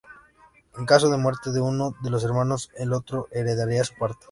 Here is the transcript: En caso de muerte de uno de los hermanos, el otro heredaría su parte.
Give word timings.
En 0.79 0.87
caso 0.87 1.11
de 1.11 1.17
muerte 1.19 1.51
de 1.51 1.61
uno 1.61 1.93
de 2.01 2.09
los 2.09 2.23
hermanos, 2.23 2.71
el 2.75 2.91
otro 2.91 3.27
heredaría 3.31 3.83
su 3.83 3.93
parte. 3.93 4.19